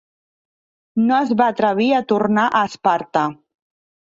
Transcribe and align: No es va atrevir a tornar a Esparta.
No 1.09 1.19
es 1.25 1.33
va 1.41 1.49
atrevir 1.55 1.91
a 1.99 2.01
tornar 2.13 2.49
a 2.49 2.63
Esparta. 2.71 3.29